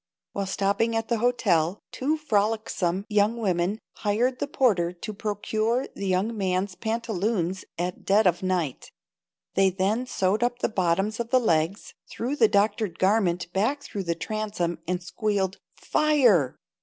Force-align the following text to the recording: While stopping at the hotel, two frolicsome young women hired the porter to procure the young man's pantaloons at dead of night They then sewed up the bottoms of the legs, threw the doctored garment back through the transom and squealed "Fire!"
While 0.33 0.47
stopping 0.47 0.95
at 0.95 1.09
the 1.09 1.19
hotel, 1.19 1.83
two 1.91 2.17
frolicsome 2.17 3.05
young 3.07 3.37
women 3.37 3.77
hired 3.97 4.39
the 4.39 4.47
porter 4.47 4.93
to 4.93 5.13
procure 5.13 5.85
the 5.93 6.07
young 6.07 6.35
man's 6.35 6.73
pantaloons 6.73 7.65
at 7.77 8.03
dead 8.03 8.25
of 8.25 8.41
night 8.41 8.91
They 9.53 9.69
then 9.69 10.07
sewed 10.07 10.41
up 10.41 10.57
the 10.57 10.69
bottoms 10.69 11.19
of 11.19 11.29
the 11.29 11.39
legs, 11.39 11.93
threw 12.09 12.35
the 12.35 12.47
doctored 12.47 12.97
garment 12.97 13.53
back 13.53 13.83
through 13.83 14.05
the 14.05 14.15
transom 14.15 14.79
and 14.87 15.03
squealed 15.03 15.59
"Fire!" 15.75 16.57